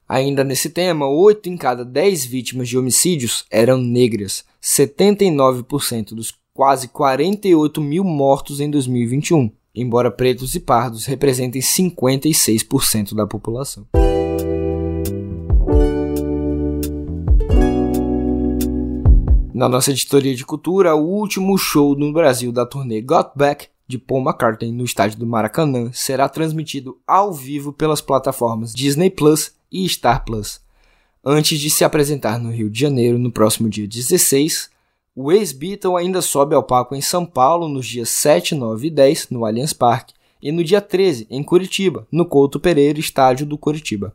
Ainda 0.08 0.44
nesse 0.44 0.70
tema, 0.70 1.08
8 1.08 1.48
em 1.48 1.56
cada 1.56 1.84
10 1.84 2.26
vítimas 2.26 2.68
de 2.68 2.78
homicídios 2.78 3.44
eram 3.50 3.78
negras, 3.78 4.44
79% 4.62 6.14
dos 6.14 6.32
quase 6.54 6.86
48 6.88 7.80
mil 7.80 8.04
mortos 8.04 8.60
em 8.60 8.70
2021, 8.70 9.50
embora 9.74 10.10
pretos 10.10 10.54
e 10.54 10.60
pardos 10.60 11.06
representem 11.06 11.60
56% 11.60 13.14
da 13.14 13.26
população. 13.26 13.84
Na 19.52 19.68
nossa 19.68 19.90
editoria 19.90 20.36
de 20.36 20.44
cultura, 20.46 20.94
o 20.94 21.04
último 21.04 21.58
show 21.58 21.96
no 21.96 22.12
Brasil 22.12 22.52
da 22.52 22.64
turnê 22.64 23.00
Got 23.00 23.30
Back 23.34 23.68
de 23.88 23.98
Paul 23.98 24.20
McCartney 24.22 24.70
no 24.70 24.84
estádio 24.84 25.18
do 25.18 25.26
Maracanã 25.26 25.90
será 25.92 26.28
transmitido 26.28 26.98
ao 27.06 27.32
vivo 27.32 27.72
pelas 27.72 28.00
plataformas 28.00 28.72
Disney 28.72 29.10
Plus 29.10 29.56
e 29.84 29.88
Star 29.88 30.24
Plus. 30.24 30.60
Antes 31.24 31.58
de 31.58 31.68
se 31.68 31.84
apresentar 31.84 32.38
no 32.38 32.50
Rio 32.50 32.70
de 32.70 32.80
Janeiro 32.80 33.18
no 33.18 33.32
próximo 33.32 33.68
dia 33.68 33.86
16, 33.86 34.70
o 35.14 35.32
ex-Beatle 35.32 35.96
ainda 35.96 36.22
sobe 36.22 36.54
ao 36.54 36.62
palco 36.62 36.94
em 36.94 37.00
São 37.00 37.26
Paulo 37.26 37.68
nos 37.68 37.86
dias 37.86 38.10
7, 38.10 38.54
9 38.54 38.86
e 38.86 38.90
10 38.90 39.30
no 39.30 39.44
Allianz 39.44 39.72
Parque 39.72 40.14
e 40.40 40.52
no 40.52 40.62
dia 40.62 40.80
13 40.80 41.26
em 41.30 41.42
Curitiba, 41.42 42.06
no 42.12 42.26
Couto 42.26 42.60
Pereira 42.60 43.00
Estádio 43.00 43.44
do 43.44 43.58
Curitiba. 43.58 44.12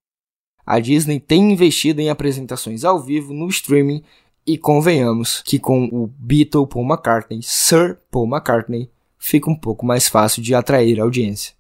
A 0.66 0.80
Disney 0.80 1.20
tem 1.20 1.52
investido 1.52 2.00
em 2.00 2.10
apresentações 2.10 2.86
ao 2.86 3.00
vivo 3.00 3.34
no 3.34 3.48
streaming 3.50 4.04
e 4.46 4.58
convenhamos 4.58 5.42
que 5.42 5.60
com 5.60 5.86
o 5.86 6.08
Beatle 6.18 6.68
Paul 6.68 6.86
McCartney, 6.86 7.42
Sir 7.44 7.98
Paul 8.10 8.28
McCartney, 8.28 8.90
fica 9.18 9.50
um 9.50 9.56
pouco 9.56 9.86
mais 9.86 10.08
fácil 10.08 10.42
de 10.42 10.56
atrair 10.56 11.00
audiência. 11.00 11.54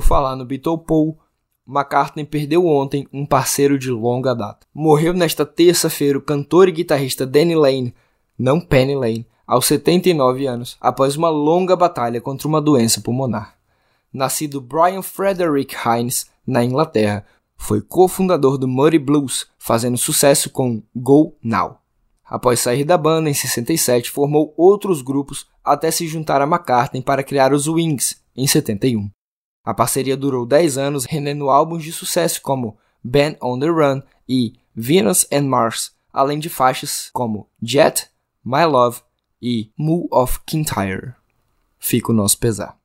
Por 0.00 0.06
falar 0.06 0.34
no 0.34 0.46
Beatle 0.46 0.78
Paul, 0.78 1.18
McCartney 1.68 2.24
perdeu 2.24 2.66
ontem 2.66 3.06
um 3.12 3.26
parceiro 3.26 3.78
de 3.78 3.90
longa 3.90 4.34
data. 4.34 4.66
Morreu 4.72 5.12
nesta 5.12 5.44
terça-feira 5.44 6.16
o 6.16 6.22
cantor 6.22 6.70
e 6.70 6.72
guitarrista 6.72 7.26
Danny 7.26 7.54
Lane, 7.54 7.94
não 8.38 8.58
Penny 8.58 8.94
Lane, 8.94 9.26
aos 9.46 9.66
79 9.66 10.46
anos, 10.46 10.78
após 10.80 11.16
uma 11.16 11.28
longa 11.28 11.76
batalha 11.76 12.18
contra 12.18 12.48
uma 12.48 12.62
doença 12.62 13.02
pulmonar. 13.02 13.56
Nascido 14.10 14.58
Brian 14.58 15.02
Frederick 15.02 15.76
Hines, 15.86 16.30
na 16.46 16.64
Inglaterra, 16.64 17.26
foi 17.54 17.82
cofundador 17.82 18.56
do 18.56 18.66
Muddy 18.66 18.98
Blues, 18.98 19.48
fazendo 19.58 19.98
sucesso 19.98 20.48
com 20.48 20.82
Go 20.96 21.36
Now. 21.44 21.76
Após 22.24 22.60
sair 22.60 22.84
da 22.84 22.96
banda 22.96 23.28
em 23.28 23.34
67, 23.34 24.10
formou 24.10 24.54
outros 24.56 25.02
grupos 25.02 25.46
até 25.62 25.90
se 25.90 26.08
juntar 26.08 26.40
a 26.40 26.46
McCartney 26.46 27.02
para 27.02 27.22
criar 27.22 27.52
os 27.52 27.68
Wings 27.68 28.18
em 28.34 28.46
71. 28.46 29.10
A 29.62 29.74
parceria 29.74 30.16
durou 30.16 30.46
10 30.46 30.78
anos, 30.78 31.04
rendendo 31.04 31.50
álbuns 31.50 31.84
de 31.84 31.92
sucesso 31.92 32.40
como 32.40 32.78
Band 33.04 33.36
on 33.42 33.58
the 33.58 33.66
Run 33.66 34.00
e 34.26 34.54
Venus 34.74 35.26
and 35.30 35.42
Mars, 35.42 35.94
além 36.10 36.38
de 36.38 36.48
faixas 36.48 37.10
como 37.12 37.46
Jet, 37.62 38.08
My 38.42 38.64
Love 38.64 39.02
e 39.40 39.70
Moo 39.76 40.08
of 40.10 40.40
Kintyre. 40.46 41.12
Fica 41.78 42.10
o 42.10 42.14
nosso 42.14 42.38
pesar. 42.38 42.78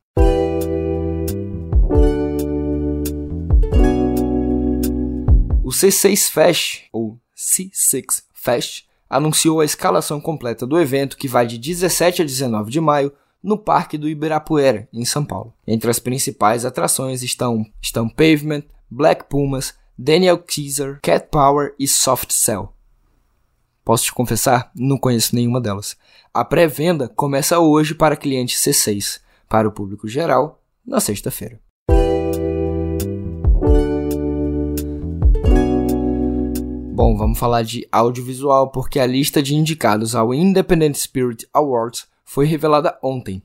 O 5.63 5.69
C6 5.69 6.29
Fest, 6.29 6.83
ou 6.91 7.17
C6 7.35 8.23
Fest, 8.33 8.83
anunciou 9.09 9.61
a 9.61 9.65
escalação 9.65 10.19
completa 10.19 10.67
do 10.67 10.79
evento 10.79 11.15
que 11.15 11.27
vai 11.27 11.47
de 11.47 11.57
17 11.57 12.21
a 12.21 12.25
19 12.25 12.69
de 12.69 12.81
maio 12.81 13.13
no 13.45 13.59
Parque 13.59 13.95
do 13.95 14.09
Ibirapuera, 14.09 14.89
em 14.91 15.05
São 15.05 15.23
Paulo. 15.23 15.53
Entre 15.67 15.87
as 15.87 15.99
principais 15.99 16.65
atrações 16.65 17.21
estão, 17.21 17.63
estão 17.79 18.09
Pavement, 18.09 18.63
Black 18.89 19.25
Pumas, 19.29 19.75
Daniel 19.95 20.39
Caesar, 20.39 20.99
Cat 20.99 21.27
Power 21.29 21.75
e 21.77 21.87
Soft 21.87 22.31
Cell. 22.31 22.73
Posso 23.83 24.05
te 24.05 24.13
confessar, 24.13 24.71
não 24.75 24.97
conheço 24.97 25.35
nenhuma 25.35 25.61
delas. 25.61 25.95
A 26.33 26.43
pré-venda 26.43 27.07
começa 27.07 27.59
hoje 27.59 27.93
para 27.93 28.17
clientes 28.17 28.59
C6, 28.59 29.21
para 29.47 29.67
o 29.67 29.71
público 29.71 30.07
geral, 30.07 30.59
na 30.83 30.99
sexta-feira. 30.99 31.59
Bom, 36.95 37.15
vamos 37.15 37.37
falar 37.37 37.61
de 37.61 37.87
audiovisual 37.91 38.71
porque 38.71 38.99
a 38.99 39.05
lista 39.05 39.43
de 39.43 39.53
indicados 39.53 40.15
ao 40.15 40.33
Independent 40.33 40.95
Spirit 40.95 41.47
Awards 41.53 42.07
foi 42.25 42.45
revelada 42.45 42.97
ontem. 43.01 43.41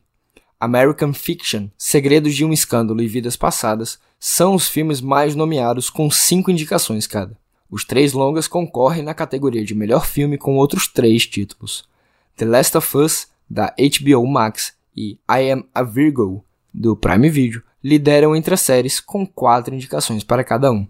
American 0.59 1.13
Fiction, 1.13 1.69
Segredos 1.79 2.35
de 2.35 2.45
um 2.45 2.53
Escândalo 2.53 3.01
e 3.01 3.07
Vidas 3.07 3.37
Passadas 3.37 3.99
são 4.19 4.55
os 4.55 4.69
filmes 4.69 5.01
mais 5.01 5.35
nomeados 5.37 5.89
com 5.89 6.11
cinco 6.11 6.51
indicações 6.51 7.07
cada. 7.07 7.39
Os 7.71 7.85
três 7.85 8.13
longas 8.13 8.49
concorrem 8.49 9.03
na 9.03 9.15
categoria 9.15 9.65
de 9.65 9.75
melhor 9.75 10.05
filme 10.05 10.37
com 10.37 10.57
outros 10.57 10.89
três 10.89 11.27
títulos. 11.27 11.89
The 12.37 12.45
Last 12.45 12.77
of 12.77 12.97
Us, 12.97 13.29
da 13.49 13.73
HBO 13.79 14.27
Max, 14.27 14.75
e 14.97 15.19
I 15.31 15.51
Am 15.53 15.65
a 15.75 15.83
Virgo, 15.83 16.45
do 16.75 16.97
Prime 16.97 17.31
Video, 17.31 17.63
lideram 17.83 18.35
entre 18.35 18.55
as 18.55 18.61
séries 18.61 19.01
com 19.01 19.27
quatro 19.27 19.75
indicações 19.75 20.25
para 20.25 20.45
cada 20.45 20.71
um. 20.73 20.87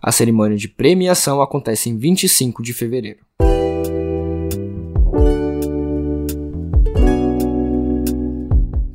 A 0.00 0.12
cerimônia 0.12 0.56
de 0.56 0.68
premiação 0.68 1.42
acontece 1.42 1.90
em 1.90 1.98
25 1.98 2.62
de 2.62 2.72
fevereiro. 2.72 3.29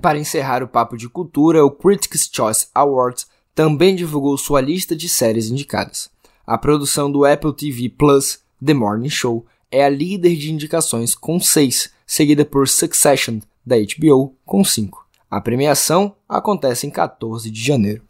Para 0.06 0.20
encerrar 0.20 0.62
o 0.62 0.68
papo 0.68 0.96
de 0.96 1.10
cultura, 1.10 1.66
o 1.66 1.72
Critics' 1.72 2.30
Choice 2.32 2.68
Awards 2.76 3.26
também 3.56 3.96
divulgou 3.96 4.38
sua 4.38 4.62
lista 4.62 4.96
de 4.96 5.10
séries 5.10 5.50
indicadas. 5.50 6.12
A 6.46 6.60
produção 6.60 7.12
do 7.12 7.26
Apple 7.26 7.52
TV 7.56 7.90
Plus, 7.90 8.38
The 8.64 8.76
Morning 8.76 9.10
Show, 9.10 9.48
é 9.72 9.84
a 9.84 9.90
líder 9.90 10.36
de 10.36 10.54
indicações 10.54 11.16
com 11.16 11.40
seis, 11.40 11.92
seguida 12.06 12.46
por 12.46 12.68
Succession, 12.68 13.40
da 13.66 13.78
HBO, 13.78 14.36
com 14.46 14.64
cinco. 14.64 15.08
A 15.28 15.42
premiação 15.42 16.16
acontece 16.30 16.86
em 16.86 16.92
14 16.92 17.50
de 17.50 17.66
janeiro. 17.66 18.04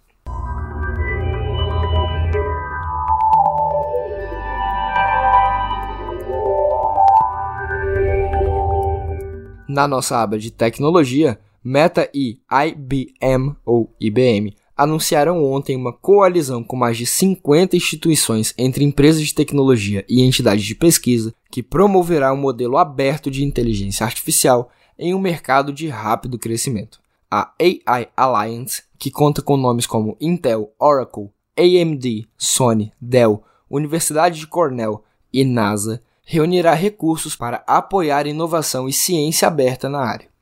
Na 9.66 9.88
nossa 9.88 10.22
aba 10.22 10.38
de 10.38 10.52
tecnologia, 10.52 11.40
Meta 11.68 12.08
e 12.14 12.38
IBM 12.52 13.56
ou 13.66 13.92
IBM 14.00 14.56
anunciaram 14.78 15.44
ontem 15.44 15.76
uma 15.76 15.92
coalizão 15.92 16.64
com 16.64 16.76
mais 16.76 16.96
de 16.96 17.08
50 17.08 17.76
instituições 17.76 18.54
entre 18.56 18.84
empresas 18.84 19.24
de 19.24 19.34
tecnologia 19.34 20.06
e 20.08 20.22
entidades 20.22 20.64
de 20.64 20.76
pesquisa 20.76 21.34
que 21.50 21.64
promoverá 21.64 22.32
um 22.32 22.38
modelo 22.38 22.78
aberto 22.78 23.32
de 23.32 23.44
inteligência 23.44 24.06
artificial 24.06 24.70
em 24.96 25.16
um 25.16 25.20
mercado 25.20 25.74
de 25.74 25.88
rápido 25.88 26.38
crescimento. 26.38 27.00
A 27.32 27.52
AI 27.60 28.10
Alliance, 28.16 28.84
que 29.00 29.10
conta 29.10 29.42
com 29.42 29.58
nomes 29.58 29.88
como 29.88 30.16
Intel, 30.22 30.72
Oracle, 30.78 31.32
AMD, 31.58 32.28
Sony, 32.38 32.94
Dell, 33.02 33.42
Universidade 33.68 34.40
de 34.40 34.46
Cornell 34.46 35.04
e 35.34 35.44
NASA, 35.44 36.00
reunirá 36.24 36.76
recursos 36.76 37.36
para 37.36 37.64
apoiar 37.66 38.28
inovação 38.28 38.88
e 38.88 38.94
ciência 38.94 39.48
aberta 39.48 39.90
na 39.90 40.02
área. 40.02 40.35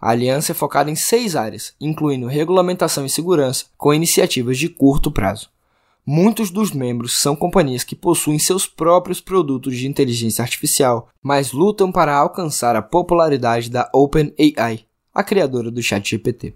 A 0.00 0.10
aliança 0.10 0.52
é 0.52 0.54
focada 0.54 0.90
em 0.90 0.94
seis 0.94 1.34
áreas, 1.34 1.74
incluindo 1.80 2.26
regulamentação 2.26 3.06
e 3.06 3.10
segurança, 3.10 3.66
com 3.76 3.94
iniciativas 3.94 4.58
de 4.58 4.68
curto 4.68 5.10
prazo. 5.10 5.48
Muitos 6.04 6.50
dos 6.50 6.70
membros 6.70 7.20
são 7.20 7.34
companhias 7.34 7.82
que 7.82 7.96
possuem 7.96 8.38
seus 8.38 8.66
próprios 8.66 9.20
produtos 9.20 9.76
de 9.76 9.88
inteligência 9.88 10.42
artificial, 10.42 11.08
mas 11.20 11.50
lutam 11.50 11.90
para 11.90 12.14
alcançar 12.14 12.76
a 12.76 12.82
popularidade 12.82 13.68
da 13.68 13.90
OpenAI, 13.92 14.84
a 15.12 15.24
criadora 15.24 15.70
do 15.70 15.82
ChatGPT. 15.82 16.54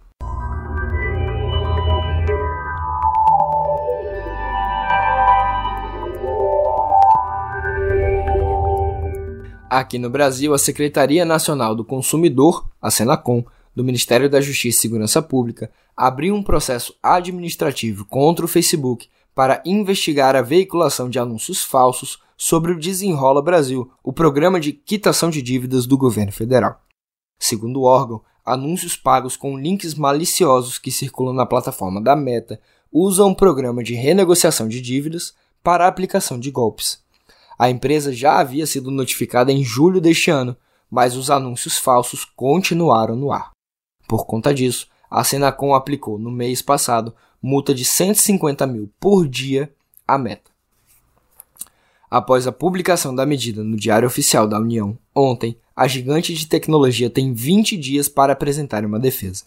Aqui 9.70 10.00
no 10.00 10.10
Brasil, 10.10 10.52
a 10.52 10.58
Secretaria 10.58 11.24
Nacional 11.24 11.76
do 11.76 11.84
Consumidor, 11.84 12.68
a 12.82 12.90
Senacom, 12.90 13.44
do 13.72 13.84
Ministério 13.84 14.28
da 14.28 14.40
Justiça 14.40 14.78
e 14.78 14.80
Segurança 14.80 15.22
Pública, 15.22 15.70
abriu 15.96 16.34
um 16.34 16.42
processo 16.42 16.92
administrativo 17.00 18.04
contra 18.04 18.44
o 18.44 18.48
Facebook 18.48 19.08
para 19.32 19.62
investigar 19.64 20.34
a 20.34 20.42
veiculação 20.42 21.08
de 21.08 21.20
anúncios 21.20 21.62
falsos 21.62 22.18
sobre 22.36 22.72
o 22.72 22.80
Desenrola 22.80 23.40
Brasil, 23.40 23.88
o 24.02 24.12
programa 24.12 24.58
de 24.58 24.72
quitação 24.72 25.30
de 25.30 25.40
dívidas 25.40 25.86
do 25.86 25.96
governo 25.96 26.32
federal. 26.32 26.82
Segundo 27.38 27.82
o 27.82 27.84
órgão, 27.84 28.22
anúncios 28.44 28.96
pagos 28.96 29.36
com 29.36 29.56
links 29.56 29.94
maliciosos 29.94 30.78
que 30.78 30.90
circulam 30.90 31.32
na 31.32 31.46
plataforma 31.46 32.02
da 32.02 32.16
Meta 32.16 32.60
usam 32.90 33.28
um 33.28 33.34
programa 33.34 33.84
de 33.84 33.94
renegociação 33.94 34.66
de 34.66 34.80
dívidas 34.80 35.32
para 35.62 35.84
a 35.84 35.88
aplicação 35.88 36.40
de 36.40 36.50
golpes. 36.50 37.08
A 37.60 37.68
empresa 37.68 38.10
já 38.10 38.38
havia 38.38 38.66
sido 38.66 38.90
notificada 38.90 39.52
em 39.52 39.62
julho 39.62 40.00
deste 40.00 40.30
ano, 40.30 40.56
mas 40.90 41.14
os 41.14 41.30
anúncios 41.30 41.76
falsos 41.76 42.24
continuaram 42.24 43.14
no 43.14 43.30
ar. 43.30 43.50
Por 44.08 44.24
conta 44.24 44.54
disso, 44.54 44.86
a 45.10 45.22
Senacom 45.22 45.74
aplicou 45.74 46.18
no 46.18 46.30
mês 46.30 46.62
passado 46.62 47.14
multa 47.42 47.74
de 47.74 47.84
150 47.84 48.66
mil 48.66 48.90
por 48.98 49.28
dia 49.28 49.70
à 50.08 50.16
Meta. 50.16 50.50
Após 52.10 52.46
a 52.46 52.52
publicação 52.52 53.14
da 53.14 53.26
medida 53.26 53.62
no 53.62 53.76
Diário 53.76 54.08
Oficial 54.08 54.48
da 54.48 54.58
União 54.58 54.98
ontem, 55.14 55.54
a 55.76 55.86
gigante 55.86 56.32
de 56.32 56.46
tecnologia 56.46 57.10
tem 57.10 57.34
20 57.34 57.76
dias 57.76 58.08
para 58.08 58.32
apresentar 58.32 58.86
uma 58.86 58.98
defesa. 58.98 59.44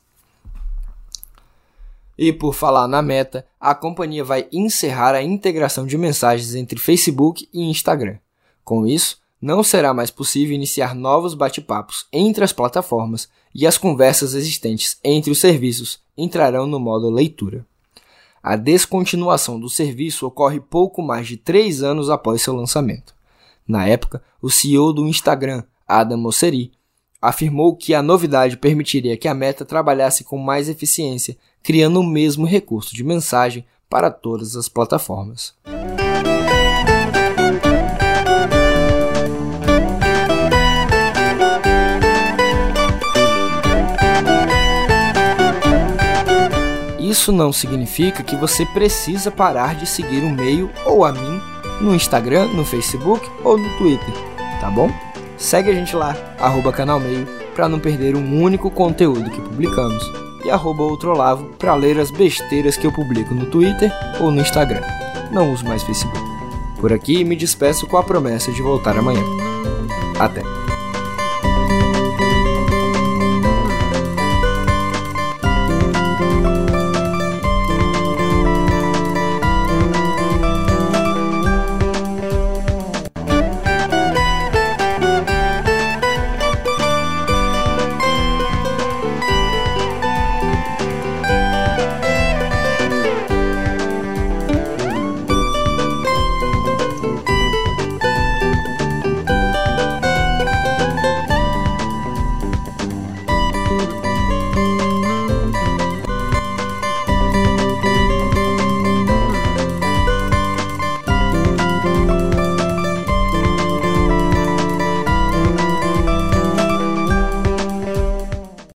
E 2.17 2.32
por 2.32 2.54
falar 2.54 2.88
na 2.88 3.02
meta, 3.02 3.45
a 3.60 3.73
companhia 3.73 4.23
vai 4.23 4.47
encerrar 4.52 5.15
a 5.15 5.23
integração 5.23 5.86
de 5.86 5.97
mensagens 5.97 6.54
entre 6.56 6.80
Facebook 6.80 7.47
e 7.52 7.63
Instagram. 7.63 8.17
Com 8.63 8.86
isso, 8.86 9.17
não 9.41 9.63
será 9.63 9.93
mais 9.93 10.10
possível 10.10 10.56
iniciar 10.56 10.95
novos 10.95 11.34
bate-papos 11.34 12.06
entre 12.13 12.43
as 12.43 12.54
plataformas 12.54 13.28
e 13.54 13.67
as 13.67 13.78
conversas 13.78 14.34
existentes 14.34 14.97
entre 15.04 15.32
os 15.32 15.39
serviços 15.39 15.99
entrarão 16.17 16.65
no 16.65 16.80
modo 16.80 17.10
leitura. 17.10 17.65
A 18.41 18.56
descontinuação 18.56 19.60
do 19.60 19.69
serviço 19.69 20.28
ocorre 20.28 20.60
pouco 20.60 21.02
mais 21.02 21.28
de 21.28 21.38
três 21.38 21.82
anos 21.82 22.10
após 22.10 22.41
seu 22.41 22.56
lançamento. 22.56 23.13
Na 23.67 23.88
época, 23.88 24.21
o 24.41 24.49
CEO 24.49 24.91
do 24.91 25.08
Instagram, 25.08 25.63
Adam 25.88 26.17
Mosseri, 26.17 26.71
afirmou 27.24 27.74
que 27.74 27.94
a 27.94 28.02
novidade 28.02 28.58
permitiria 28.58 29.16
que 29.16 29.30
a 29.30 29.34
meta 29.34 29.64
trabalhasse 29.64 30.26
com 30.26 30.38
mais 30.38 30.68
eficiência 30.68 31.38
criando 31.64 32.02
o 32.02 32.06
mesmo 32.06 32.46
recurso 32.46 32.94
de 32.94 33.02
mensagem 33.02 33.66
para 33.90 34.12
todas 34.12 34.58
as 34.58 34.68
plataformas. 34.68 35.56
Isso 47.00 47.32
não 47.32 47.54
significa 47.54 48.22
que 48.22 48.36
você 48.36 48.66
precisa 48.66 49.32
parar 49.32 49.76
de 49.76 49.88
seguir 49.88 50.24
o 50.24 50.30
meio 50.30 50.70
ou 50.86 51.06
a 51.06 51.14
mim 51.14 51.42
no 51.80 51.96
Instagram, 51.96 52.48
no 52.48 52.66
Facebook 52.66 53.26
ou 53.46 53.58
no 53.58 53.78
Twitter, 53.78 54.14
tá 54.60 54.70
bom? 54.70 55.12
Segue 55.38 55.72
a 55.72 55.74
gente 55.74 55.96
lá, 55.96 56.15
arroba 56.39 56.72
canal 56.72 57.00
meio, 57.00 57.28
para 57.56 57.69
não 57.69 57.80
perder 57.80 58.15
um 58.15 58.41
único 58.41 58.69
conteúdo 58.69 59.30
que 59.30 59.41
publicamos 59.41 60.04
e 60.43 60.50
arroba 60.50 60.84
outrolavo 60.84 61.46
para 61.58 61.76
ler 61.76 62.00
as 62.00 62.12
besteiras 62.12 62.76
que 62.78 62.86
eu 62.86 62.91
publico 62.91 63.34
no 63.34 63.46
Twitter 63.46 63.91
ou 64.19 64.32
no 64.32 64.41
Instagram. 64.41 64.82
Não 65.32 65.52
uso 65.54 65.65
mais 65.65 65.84
Facebook. 65.84 66.19
Por 66.80 66.91
aqui 66.91 67.24
me 67.24 67.36
despeço 67.36 67.88
com 67.88 67.98
a 67.98 68.04
promessa 68.04 68.52
de 68.52 68.62
voltar 68.62 68.98
amanhã. 68.98 69.24
Até! 70.19 70.62